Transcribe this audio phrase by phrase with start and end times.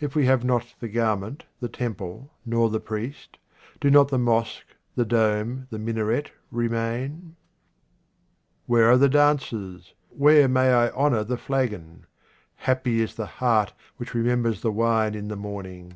[0.00, 3.38] If we have not the garment, the temple, nor the priest,
[3.80, 7.36] do not the mosque, the dome, the minaret remain?
[8.66, 9.94] WHERE are the dancers?
[10.10, 12.04] Where may I honour the flagon?
[12.56, 15.94] Happy is the heart which re members the wine in the morning.